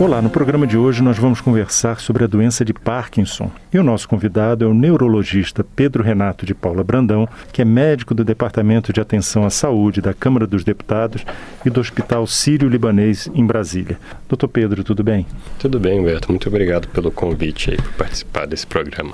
[0.00, 3.50] Olá, no programa de hoje nós vamos conversar sobre a doença de Parkinson.
[3.70, 8.14] E o nosso convidado é o neurologista Pedro Renato de Paula Brandão, que é médico
[8.14, 11.22] do Departamento de Atenção à Saúde da Câmara dos Deputados
[11.66, 13.98] e do Hospital Sírio-Libanês em Brasília.
[14.26, 15.26] Doutor Pedro, tudo bem?
[15.58, 16.30] Tudo bem, Humberto.
[16.30, 19.12] Muito obrigado pelo convite aí por participar desse programa.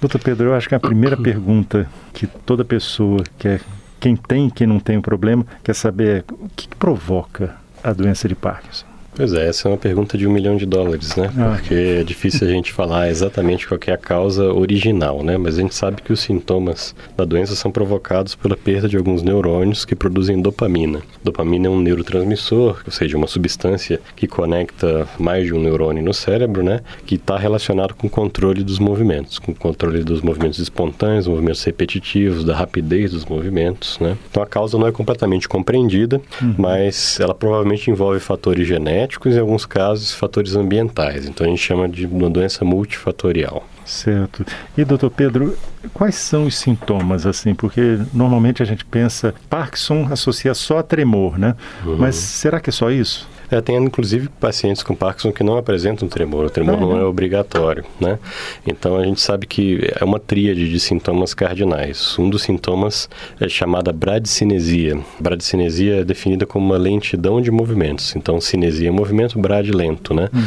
[0.00, 3.60] Doutor Pedro, eu acho que a primeira pergunta que toda pessoa quer,
[4.00, 7.92] quem tem e quem não tem o problema, quer saber é o que provoca a
[7.92, 8.91] doença de Parkinson.
[9.14, 11.30] Pois é, essa é uma pergunta de um milhão de dólares, né?
[11.36, 11.56] Ah.
[11.56, 15.36] Porque é difícil a gente falar exatamente qual é a causa original, né?
[15.36, 19.22] Mas a gente sabe que os sintomas da doença são provocados pela perda de alguns
[19.22, 21.02] neurônios que produzem dopamina.
[21.22, 26.14] Dopamina é um neurotransmissor, ou seja, uma substância que conecta mais de um neurônio no
[26.14, 26.80] cérebro, né?
[27.04, 31.62] Que está relacionado com o controle dos movimentos, com o controle dos movimentos espontâneos, movimentos
[31.64, 34.16] repetitivos, da rapidez dos movimentos, né?
[34.30, 36.54] Então a causa não é completamente compreendida, uhum.
[36.56, 41.26] mas ela provavelmente envolve fatores genéticos genéticos e, em alguns casos, fatores ambientais.
[41.26, 43.66] Então, a gente chama de uma doença multifatorial.
[43.84, 44.44] Certo.
[44.76, 45.56] E, doutor Pedro,
[45.92, 47.54] quais são os sintomas, assim?
[47.54, 51.56] Porque normalmente a gente pensa, Parkinson associa só a tremor, né?
[51.84, 51.96] Uhum.
[51.96, 53.28] Mas será que é só isso?
[53.50, 56.46] É, tem inclusive pacientes com Parkinson que não apresentam tremor.
[56.46, 56.94] O tremor uhum.
[56.94, 58.18] não é obrigatório, né?
[58.66, 62.18] Então a gente sabe que é uma tríade de sintomas cardinais.
[62.18, 64.98] Um dos sintomas é chamada bradicinesia.
[65.20, 68.16] Bradicinesia é definida como uma lentidão de movimentos.
[68.16, 70.30] Então cinesia é movimento, brad lento, né?
[70.32, 70.42] Uhum.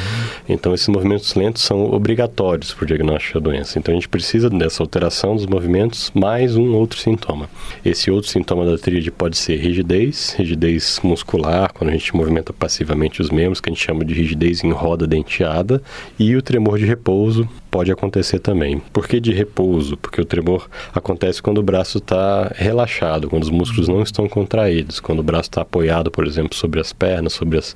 [0.50, 3.80] Então esses movimentos lentos são obrigatórios para o diagnóstico da doença.
[3.80, 7.50] Então a gente precisa dessa alteração dos movimentos mais um outro sintoma.
[7.84, 13.22] Esse outro sintoma da tríade pode ser rigidez, rigidez muscular, quando a gente movimenta passivamente
[13.22, 15.82] os membros, que a gente chama de rigidez em roda denteada,
[16.18, 18.82] e o tremor de repouso pode acontecer também.
[18.94, 19.98] Por que de repouso?
[19.98, 25.02] Porque o tremor acontece quando o braço está relaxado, quando os músculos não estão contraídos,
[25.02, 27.76] quando o braço está apoiado, por exemplo, sobre as pernas, sobre, as,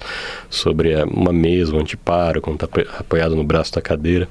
[0.49, 4.25] sobre uma mesa, um anteparo, quando está apoiado no braço da cadeira,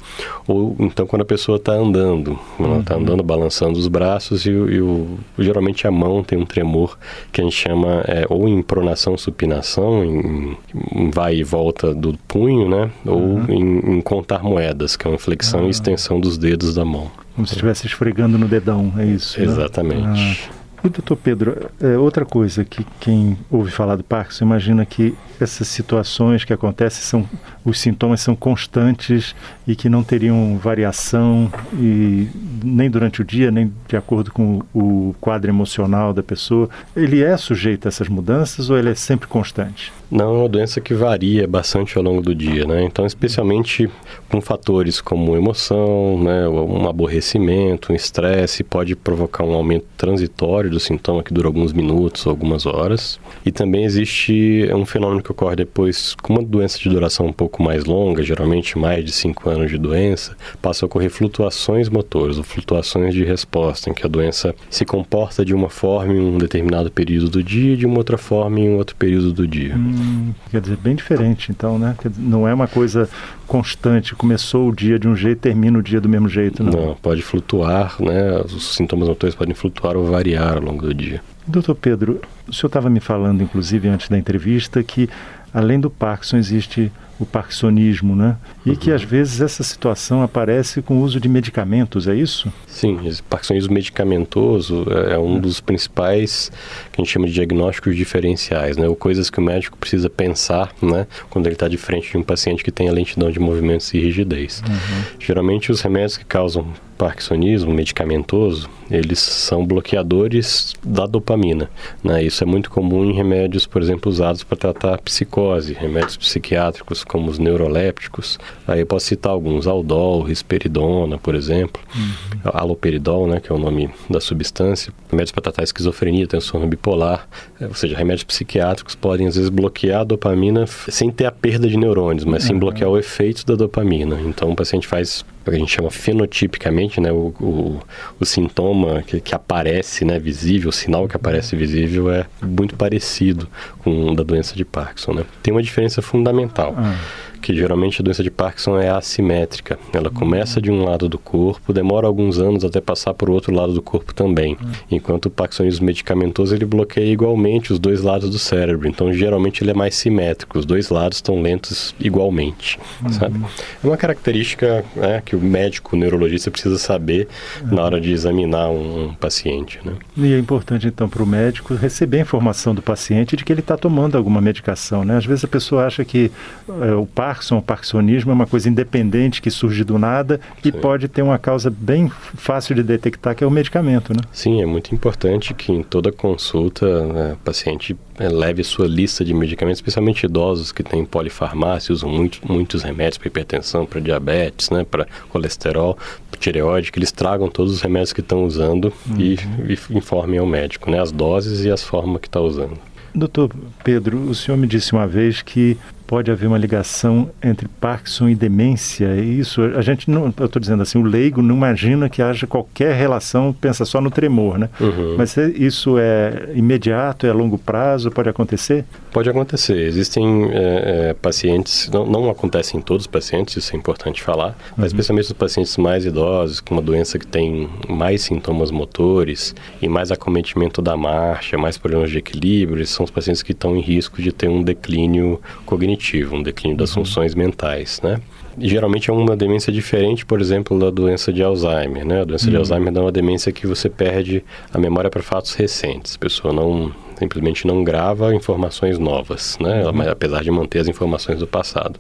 [0.47, 3.03] ou então quando a pessoa está andando, ela está uhum.
[3.03, 6.99] andando, balançando os braços e, e o, geralmente a mão tem um tremor
[7.31, 10.57] que a gente chama é, ou em pronação, supinação, em,
[10.95, 13.45] em vai e volta do punho, né, ou uhum.
[13.51, 17.11] em, em contar moedas, que é uma flexão e extensão dos dedos da mão.
[17.35, 19.39] Como se estivesse esfregando no dedão, é isso?
[19.39, 19.47] Né?
[19.47, 20.49] Exatamente.
[20.53, 20.58] Ah.
[20.85, 25.69] E doutor Pedro, é, outra coisa que quem ouve falar do Parkinson imagina que essas
[25.69, 27.29] situações que acontecem são
[27.65, 29.35] os sintomas são constantes
[29.67, 32.29] e que não teriam variação e
[32.63, 36.69] nem durante o dia nem de acordo com o quadro emocional da pessoa.
[36.97, 39.93] Ele é sujeito a essas mudanças ou ele é sempre constante?
[40.11, 42.83] Não, é uma doença que varia bastante ao longo do dia, né?
[42.83, 43.91] Então, especialmente
[44.31, 50.81] com fatores como emoção, né, um aborrecimento, um estresse, pode provocar um aumento transitório do
[50.81, 53.19] sintoma que dura alguns minutos ou algumas horas.
[53.45, 57.63] E também existe um fenômeno que ocorre depois, com uma doença de duração um pouco
[57.63, 62.45] mais longa, geralmente mais de 5 anos de doença, passa a ocorrer flutuações motoras ou
[62.45, 66.91] flutuações de resposta, em que a doença se comporta de uma forma em um determinado
[66.91, 69.75] período do dia e de uma outra forma em um outro período do dia.
[69.75, 70.09] Hum.
[70.09, 71.97] Hum, quer dizer, bem diferente, então, né?
[72.17, 73.09] não é uma coisa
[73.47, 76.73] constante, começou o dia de um jeito, termina o dia do mesmo jeito, não?
[76.73, 78.41] Não, pode flutuar, né?
[78.41, 81.23] Os sintomas motores podem flutuar ou variar ao longo do dia.
[81.47, 85.09] Doutor Pedro, o senhor estava me falando, inclusive, antes da entrevista, que
[85.53, 88.37] além do Parkinson existe o parkinsonismo, né?
[88.65, 88.77] E uhum.
[88.77, 92.53] que às vezes essa situação aparece com o uso de medicamentos, é isso?
[92.67, 95.41] Sim, esse parkinsonismo medicamentoso é, é um é.
[95.41, 96.51] dos principais
[96.93, 98.89] que a gente chama de diagnósticos diferenciais, né?
[98.89, 101.07] Ou coisas que o médico precisa pensar, né?
[101.29, 103.99] Quando ele está de frente de um paciente que tem a lentidão de movimentos e
[103.99, 104.63] rigidez.
[104.67, 105.03] Uhum.
[105.19, 111.71] Geralmente os remédios que causam parkinsonismo medicamentoso, eles são bloqueadores da dopamina.
[112.03, 112.25] Né?
[112.25, 117.31] Isso é muito comum em remédios, por exemplo, usados para tratar psicose, remédios psiquiátricos como
[117.31, 118.39] os neurolépticos.
[118.67, 122.51] Aí eu posso citar alguns, Aldol, Risperidona, por exemplo, uhum.
[122.53, 127.27] Aloperidol, né, que é o nome da substância, remédios para tratar esquizofrenia, transtorno bipolar,
[127.61, 131.67] é, ou seja, remédios psiquiátricos podem às vezes bloquear a dopamina sem ter a perda
[131.67, 132.61] de neurônios, mas sim uhum.
[132.61, 134.21] bloquear o efeito da dopamina.
[134.21, 137.81] Então o paciente faz que a gente chama fenotipicamente, né, o, o,
[138.19, 143.49] o sintoma que, que, aparece, né, visível, o sinal que aparece visível é muito parecido
[143.79, 145.25] com o da doença de Parkinson, né.
[145.43, 146.75] Tem uma diferença fundamental.
[146.77, 146.97] Ah
[147.41, 149.79] que geralmente a doença de Parkinson é assimétrica.
[149.93, 153.55] Ela começa de um lado do corpo, demora alguns anos até passar para o outro
[153.55, 154.57] lado do corpo também.
[154.91, 158.89] Enquanto o parkinsonismo medicamentoso ele bloqueia igualmente os dois lados do cérebro.
[158.89, 160.59] Então, geralmente ele é mais simétrico.
[160.59, 163.13] Os dois lados estão lentos igualmente, uhum.
[163.13, 163.41] sabe?
[163.83, 167.29] É uma característica né, que o médico, o neurologista precisa saber
[167.63, 167.75] uhum.
[167.75, 169.95] na hora de examinar um, um paciente, né?
[170.17, 173.61] E é importante então para o médico receber a informação do paciente de que ele
[173.61, 175.17] está tomando alguma medicação, né?
[175.17, 176.31] Às vezes a pessoa acha que
[176.69, 180.79] é, o Parkinson, o parkinsonismo é uma coisa independente que surge do nada e Sim.
[180.79, 184.21] pode ter uma causa bem fácil de detectar que é o medicamento, né?
[184.33, 189.25] Sim, é muito importante que em toda consulta né, o paciente é, leve sua lista
[189.25, 194.71] de medicamentos, especialmente idosos que têm polifarmácia, usam muito, muitos remédios para hipertensão, para diabetes,
[194.71, 195.97] né, para colesterol,
[196.39, 199.21] tireoide, que eles tragam todos os remédios que estão usando uhum.
[199.21, 199.39] e,
[199.69, 202.79] e, informem ao médico, né, as doses e as formas que está usando.
[203.15, 203.51] Doutor
[203.83, 205.77] Pedro, o senhor me disse uma vez que
[206.09, 209.15] pode haver uma ligação entre Parkinson e demência.
[209.15, 212.47] E isso, a gente não, eu estou dizendo assim, o leigo não imagina que haja
[212.47, 214.71] qualquer relação, pensa só no tremor, né?
[214.81, 215.17] Uhum.
[215.19, 218.87] Mas isso é imediato, é a longo prazo, pode acontecer?
[219.13, 219.77] Pode acontecer.
[219.87, 224.57] Existem é, é, pacientes, não, não acontece em todos os pacientes, isso é importante falar,
[224.71, 224.87] mas uhum.
[224.87, 230.11] especialmente os pacientes mais idosos, com uma doença que tem mais sintomas motores e mais
[230.11, 234.33] acometimento da marcha, mais problemas de equilíbrio, são os pacientes que estão em risco de
[234.33, 237.05] ter um declínio cognitivo cognitivo, um declínio das uhum.
[237.05, 238.21] funções mentais, né?
[238.61, 242.23] Geralmente é uma demência diferente, por exemplo, da doença de Alzheimer, né?
[242.23, 242.51] A doença uhum.
[242.51, 246.17] de Alzheimer é uma demência que você perde a memória para fatos recentes.
[246.17, 249.85] A pessoa não simplesmente não grava informações novas, né?
[249.85, 250.11] Uhum.
[250.11, 251.99] apesar de manter as informações do passado.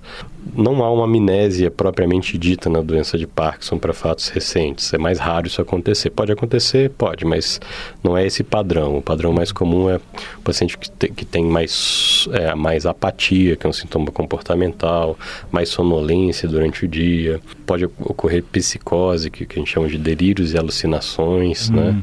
[0.54, 4.94] Não há uma amnésia propriamente dita na doença de Parkinson para fatos recentes.
[4.94, 6.10] É mais raro isso acontecer.
[6.10, 7.60] Pode acontecer, pode, mas
[8.02, 8.98] não é esse padrão.
[8.98, 13.56] O padrão mais comum é o paciente que, te, que tem mais, é, mais apatia,
[13.56, 15.18] que é um sintoma comportamental,
[15.50, 17.40] mais sonolência durante o dia.
[17.64, 21.82] Pode ocorrer psicose, que, que a gente chama de delírios e alucinações, né?
[21.82, 21.92] uhum.
[21.92, 22.02] né?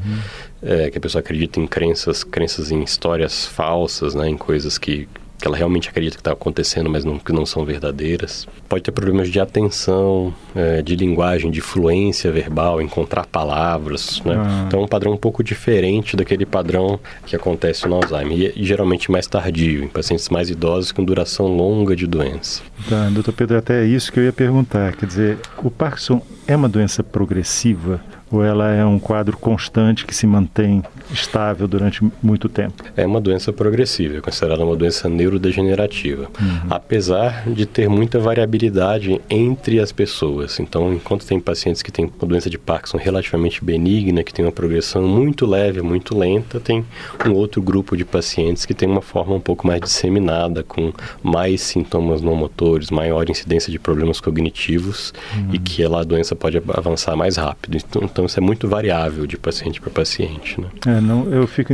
[0.62, 5.08] é, que a pessoa acredita em crenças, crenças em histórias falsas, né, em coisas que,
[5.38, 8.46] que ela realmente acredita que está acontecendo, mas não, que não são verdadeiras.
[8.68, 14.34] Pode ter problemas de atenção, é, de linguagem, de fluência verbal, encontrar palavras, né?
[14.36, 14.64] Ah.
[14.66, 18.52] Então é um padrão um pouco diferente daquele padrão que acontece no Alzheimer.
[18.56, 22.62] E, e, geralmente mais tardio, em pacientes mais idosos com duração longa de doença.
[22.88, 24.96] Tá, doutor Pedro, até é isso que eu ia perguntar.
[24.96, 28.00] Quer dizer, o Parkinson é uma doença progressiva?
[28.30, 32.82] ou ela é um quadro constante que se mantém estável durante muito tempo?
[32.96, 36.60] É uma doença progressiva, é considerada uma doença neurodegenerativa, uhum.
[36.68, 40.58] apesar de ter muita variabilidade entre as pessoas.
[40.58, 44.52] Então, enquanto tem pacientes que têm uma doença de Parkinson relativamente benigna, que tem uma
[44.52, 46.84] progressão muito leve, muito lenta, tem
[47.24, 50.92] um outro grupo de pacientes que tem uma forma um pouco mais disseminada, com
[51.22, 55.54] mais sintomas não motores, maior incidência de problemas cognitivos uhum.
[55.54, 57.76] e que ela, a doença pode avançar mais rápido.
[57.76, 60.60] Então, então isso é muito variável de paciente para paciente.
[60.60, 60.68] Né?
[60.86, 61.72] É, não, eu fico,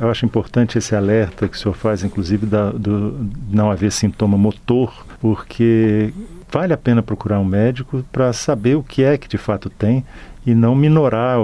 [0.00, 4.36] eu acho importante esse alerta que o senhor faz, inclusive da, do não haver sintoma
[4.36, 6.12] motor, porque
[6.50, 10.04] vale a pena procurar um médico para saber o que é que de fato tem
[10.46, 11.38] e não minorar,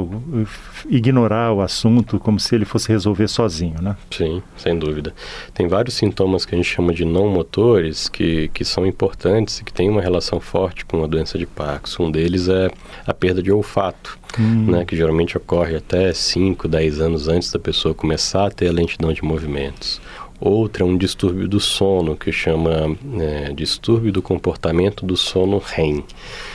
[0.88, 3.96] ignorar o assunto como se ele fosse resolver sozinho, né?
[4.10, 5.14] Sim, sem dúvida.
[5.54, 9.64] Tem vários sintomas que a gente chama de não motores que, que são importantes e
[9.64, 12.04] que têm uma relação forte com a doença de Parkinson.
[12.04, 12.70] Um deles é
[13.06, 14.70] a perda de olfato, hum.
[14.70, 18.72] né, que geralmente ocorre até 5, 10 anos antes da pessoa começar a ter a
[18.72, 20.00] lentidão de movimentos.
[20.40, 25.96] Outra é um distúrbio do sono, que chama é, distúrbio do comportamento do sono REM.
[25.96, 26.04] Hum.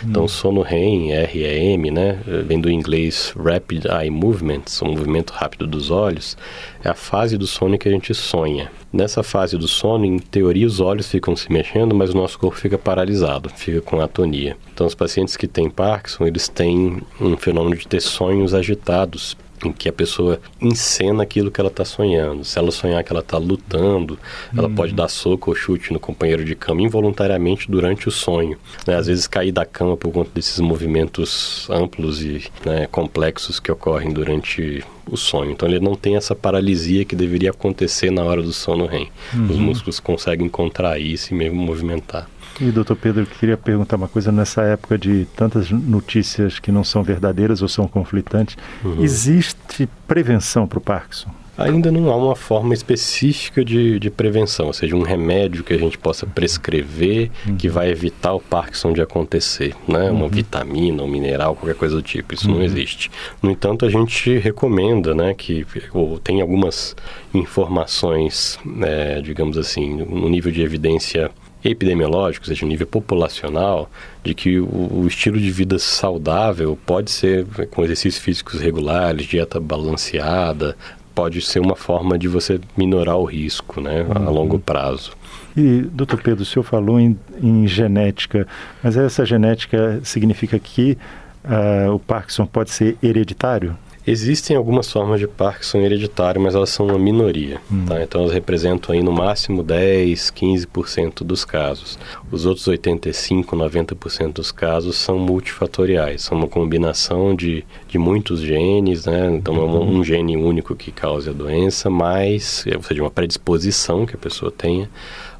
[0.03, 5.91] Então, sono REM, R-E-M, né, vem do inglês Rapid Eye Movements, um movimento rápido dos
[5.91, 6.35] olhos,
[6.83, 8.71] é a fase do sono que a gente sonha.
[8.91, 12.57] Nessa fase do sono, em teoria, os olhos ficam se mexendo, mas o nosso corpo
[12.57, 14.57] fica paralisado, fica com atonia.
[14.73, 19.71] Então, os pacientes que têm Parkinson, eles têm um fenômeno de ter sonhos agitados, em
[19.71, 22.43] que a pessoa encena aquilo que ela está sonhando.
[22.43, 24.17] Se ela sonhar que ela está lutando,
[24.55, 24.97] ela pode uhum.
[24.97, 28.57] dar soco ou chute no companheiro de cama involuntariamente durante o sonho.
[28.85, 28.95] Né?
[28.95, 34.11] Às vezes cair da cama por conta desses movimentos amplos e né, complexos que ocorrem
[34.11, 35.51] durante o sonho.
[35.51, 39.09] Então ele não tem essa paralisia que deveria acontecer na hora do sono REM.
[39.33, 39.49] Uhum.
[39.49, 42.27] Os músculos conseguem contrair e se mesmo movimentar.
[42.59, 47.03] E doutor Pedro, queria perguntar uma coisa nessa época de tantas notícias que não são
[47.03, 49.03] verdadeiras ou são conflitantes, uhum.
[49.03, 51.29] existe prevenção para o Parkinson?
[51.57, 55.77] Ainda não há uma forma específica de, de prevenção, ou seja, um remédio que a
[55.77, 57.55] gente possa prescrever uhum.
[57.55, 60.11] que vai evitar o Parkinson de acontecer, né?
[60.11, 60.29] Uma uhum.
[60.29, 62.33] vitamina, um mineral, qualquer coisa do tipo.
[62.33, 62.63] Isso não uhum.
[62.63, 63.09] existe.
[63.41, 66.93] No entanto, a gente recomenda, né, que ou tem algumas
[67.33, 71.31] informações, é, digamos assim, no nível de evidência
[71.71, 73.89] epidemiológico, ou seja, nível populacional,
[74.23, 79.59] de que o, o, estilo de vida saudável pode ser com exercícios físicos regulares, dieta
[79.59, 80.75] balanceada,
[81.13, 84.27] pode ser uma forma de você minorar o risco né, uhum.
[84.27, 85.13] a longo prazo.
[85.55, 88.45] E, doutor Pedro, o senhor falou em, em genética,
[88.83, 90.97] mas essa genética significa que
[91.45, 93.77] uh, o Parkinson pode ser hereditário?
[94.07, 97.59] Existem algumas formas de Parkinson hereditário, mas elas são uma minoria.
[97.71, 97.85] Hum.
[97.85, 98.01] Tá?
[98.03, 101.97] Então elas representam aí no máximo 10, 15% dos casos.
[102.31, 109.05] Os outros 85, 90% dos casos são multifatoriais, são uma combinação de, de muitos genes,
[109.05, 109.31] né?
[109.31, 114.05] Então é um, um gene único que causa a doença, mas, ou seja, uma predisposição
[114.05, 114.89] que a pessoa tenha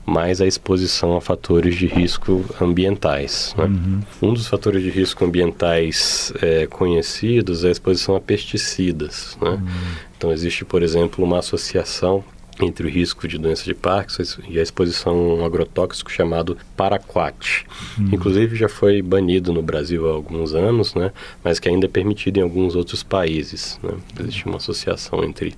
[0.05, 3.55] mais a exposição a fatores de risco ambientais.
[3.57, 3.65] Né?
[3.65, 4.01] Uhum.
[4.21, 9.37] Um dos fatores de risco ambientais é, conhecidos é a exposição a pesticidas.
[9.41, 9.49] Né?
[9.49, 9.67] Uhum.
[10.17, 12.23] Então, existe, por exemplo, uma associação
[12.61, 17.65] entre o risco de doença de Parkinson e a exposição a um agrotóxico chamado paraquat.
[17.97, 18.09] Uhum.
[18.13, 21.11] Inclusive já foi banido no Brasil há alguns anos, né?
[21.43, 23.79] mas que ainda é permitido em alguns outros países.
[23.83, 23.91] Né?
[24.19, 25.53] Existe uma associação entre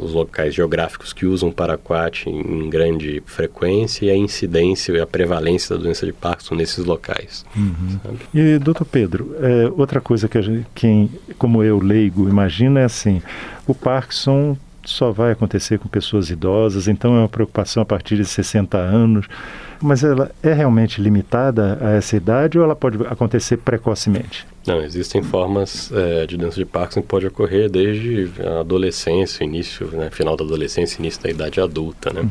[0.00, 5.06] os locais geográficos que usam paraquat em, em, grande frequência e a incidência e a
[5.06, 7.44] prevalência da doença de Parkinson nesses locais.
[7.56, 7.98] Uhum.
[8.34, 13.22] E, doutor Pedro, é, outra coisa que gente, quem, como eu, leigo, imagina é assim,
[13.66, 18.24] o Parkinson só vai acontecer com pessoas idosas, então é uma preocupação a partir de
[18.24, 19.26] 60 anos.
[19.84, 24.46] Mas ela é realmente limitada a essa idade ou ela pode acontecer precocemente?
[24.66, 29.86] Não, existem formas é, de doença de Parkinson que pode ocorrer desde a adolescência, início,
[29.88, 32.22] né, final da adolescência, início da idade adulta, né?
[32.22, 32.30] Uhum.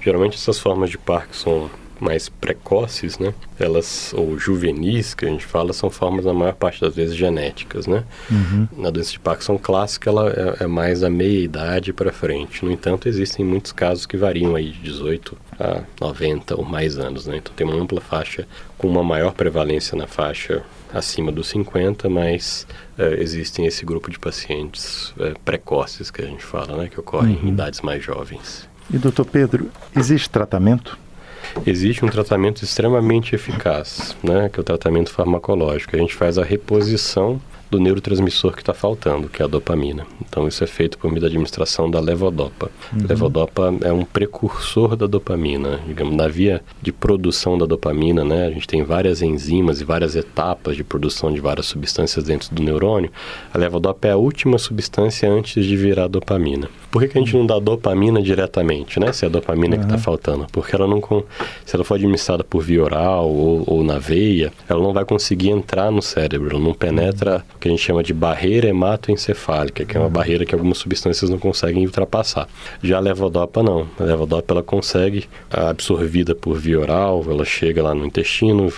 [0.00, 1.68] Geralmente essas formas de Parkinson
[2.02, 3.32] mais precoces, né?
[3.58, 7.86] Elas, ou juvenis, que a gente fala, são formas, na maior parte das vezes, genéticas,
[7.86, 8.04] né?
[8.30, 8.68] Uhum.
[8.76, 12.64] Na doença de Parkinson clássica, ela é, é mais a meia-idade para frente.
[12.64, 17.26] No entanto, existem muitos casos que variam aí de 18 a 90 ou mais anos,
[17.26, 17.36] né?
[17.36, 22.66] Então, tem uma ampla faixa com uma maior prevalência na faixa acima dos 50, mas
[22.98, 26.88] é, existem esse grupo de pacientes é, precoces que a gente fala, né?
[26.88, 27.48] Que ocorrem uhum.
[27.48, 28.68] em idades mais jovens.
[28.92, 30.98] E, doutor Pedro, existe tratamento?
[31.66, 35.96] Existe um tratamento extremamente eficaz, né, que é o tratamento farmacológico.
[35.96, 37.40] A gente faz a reposição
[37.72, 40.06] do neurotransmissor que está faltando, que é a dopamina.
[40.20, 42.70] Então isso é feito por meio da administração da levodopa.
[42.92, 43.06] Uhum.
[43.08, 48.46] Levodopa é um precursor da dopamina, digamos, na via de produção da dopamina, né?
[48.46, 52.62] A gente tem várias enzimas e várias etapas de produção de várias substâncias dentro do
[52.62, 53.10] neurônio.
[53.54, 56.68] A levodopa é a última substância antes de virar dopamina.
[56.90, 59.12] Por que, que a gente não dá dopamina diretamente, né?
[59.12, 59.80] Se é a dopamina uhum.
[59.80, 60.46] que está faltando.
[60.52, 61.00] Porque ela não,
[61.64, 65.48] se ela for administrada por via oral ou, ou, na veia, ela não vai conseguir
[65.48, 70.00] entrar no cérebro, ela não penetra que a gente chama de barreira hematoencefálica, que é
[70.00, 70.12] uma uhum.
[70.12, 72.48] barreira que algumas substâncias não conseguem ultrapassar.
[72.82, 73.86] Já a levodopa não.
[74.00, 78.68] A levodopa ela consegue, absorvida por via oral, ela chega lá no intestino,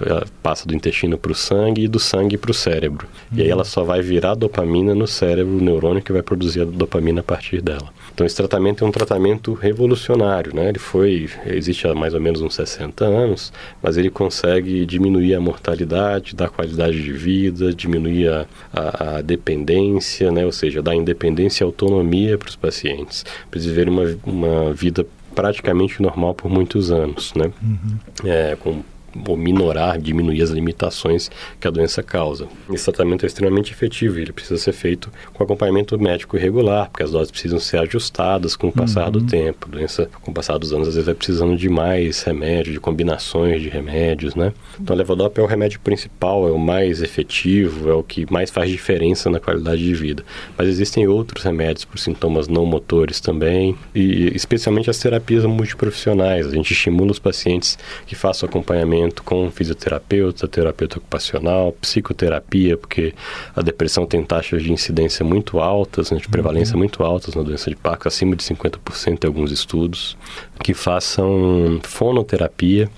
[0.42, 3.08] passa do intestino para o sangue e do sangue para o cérebro.
[3.32, 3.52] E aí uhum.
[3.52, 7.24] ela só vai virar dopamina no cérebro, o neurônio que vai produzir a dopamina a
[7.24, 7.88] partir dela.
[8.12, 10.68] Então esse tratamento é um tratamento revolucionário, né?
[10.68, 15.40] Ele foi, existe há mais ou menos uns 60 anos, mas ele consegue diminuir a
[15.40, 20.44] mortalidade, dar qualidade de vida, diminuir a, a, a dependência, né?
[20.44, 25.06] Ou seja, dar independência e autonomia para os pacientes, para eles viverem uma, uma vida
[25.34, 27.50] praticamente normal por muitos anos, né?
[27.62, 27.98] Uhum.
[28.24, 28.82] É, com
[29.26, 31.30] ou minorar, diminuir as limitações
[31.60, 32.48] que a doença causa.
[32.70, 37.10] Esse tratamento é extremamente efetivo, ele precisa ser feito com acompanhamento médico regular, porque as
[37.10, 39.12] doses precisam ser ajustadas com o passar uhum.
[39.12, 39.68] do tempo.
[39.68, 42.80] A doença, com o passar dos anos, às vezes vai precisando de mais remédio, de
[42.80, 44.52] combinações de remédios, né?
[44.80, 48.50] Então, a levodopa é o remédio principal, é o mais efetivo, é o que mais
[48.50, 50.24] faz diferença na qualidade de vida.
[50.56, 56.46] Mas existem outros remédios por sintomas não motores também, e especialmente as terapias multiprofissionais.
[56.46, 63.14] A gente estimula os pacientes que façam acompanhamento acompanhamento com fisioterapeuta, terapeuta ocupacional, psicoterapia, porque
[63.54, 66.78] a depressão tem taxas de incidência muito altas, né, de prevalência uhum.
[66.78, 70.16] muito altas na doença de Parkinson, acima de 50% em alguns estudos,
[70.62, 72.88] que façam fonoterapia,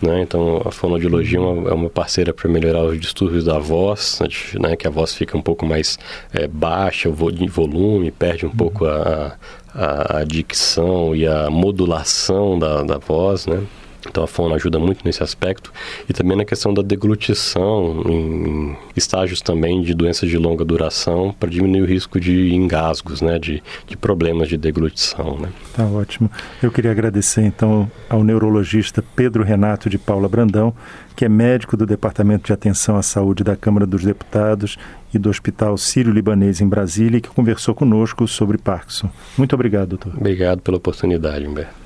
[0.00, 4.20] né, então a fonoaudiologia é uma, é uma parceira para melhorar os distúrbios da voz,
[4.60, 5.98] né, que a voz fica um pouco mais
[6.32, 8.56] é, baixa, o volume, perde um uhum.
[8.56, 9.36] pouco a,
[9.74, 13.62] a, a dicção e a modulação da, da voz, né?
[14.08, 15.72] Então a fono ajuda muito nesse aspecto
[16.08, 21.48] e também na questão da deglutição em estágios também de doenças de longa duração para
[21.48, 25.48] diminuir o risco de engasgos, né, de, de problemas de deglutição, né.
[25.74, 26.30] Tá ótimo.
[26.62, 30.74] Eu queria agradecer então ao neurologista Pedro Renato de Paula Brandão,
[31.14, 34.76] que é médico do Departamento de Atenção à Saúde da Câmara dos Deputados
[35.12, 39.10] e do Hospital Sírio-Libanês em Brasília, que conversou conosco sobre Parkinson.
[39.36, 40.12] Muito obrigado, doutor.
[40.14, 41.85] Obrigado pela oportunidade, Humberto.